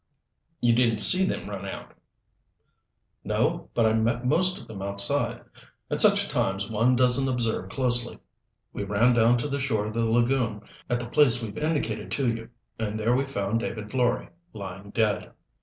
"You 0.61 0.73
didn't 0.73 0.97
see 0.97 1.25
them 1.25 1.47
run 1.47 1.63
out?" 1.63 1.93
"No, 3.23 3.69
but 3.75 3.85
I 3.85 3.93
met 3.93 4.25
most 4.25 4.59
of 4.59 4.67
them 4.67 4.81
outside. 4.81 5.43
At 5.91 6.01
such 6.01 6.27
times 6.27 6.71
one 6.71 6.95
doesn't 6.95 7.27
observe 7.31 7.69
closely. 7.69 8.17
We 8.73 8.83
ran 8.83 9.13
down 9.13 9.37
to 9.37 9.47
the 9.47 9.59
shore 9.59 9.85
of 9.85 9.93
the 9.93 10.07
lagoon, 10.09 10.63
at 10.89 10.99
the 10.99 11.05
place 11.07 11.43
we've 11.43 11.55
indicated 11.55 12.09
to 12.13 12.27
you, 12.33 12.49
and 12.79 12.99
there 12.99 13.15
we 13.15 13.25
found 13.25 13.59
David 13.59 13.91
Florey, 13.91 14.29
lying 14.53 14.89
dead. 14.89 15.33